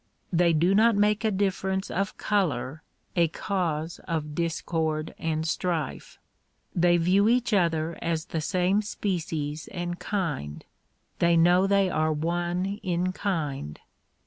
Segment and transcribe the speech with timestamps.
[0.33, 2.81] They do not make difference of color
[3.15, 6.17] a cause of discord and strife.
[6.73, 10.65] They view each other as the same species and kind.
[11.19, 13.79] They know they are one in kind.